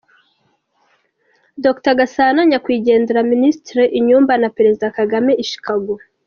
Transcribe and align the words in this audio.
Dr 1.63 1.93
Gasana, 1.99 2.41
Nyakwigendera 2.49 3.21
Ministre 3.33 3.81
Inyumba 3.99 4.33
na 4.41 4.49
Perezida 4.57 4.93
Kagame 4.97 5.31
i 5.43 5.47
Chicago 5.51 5.93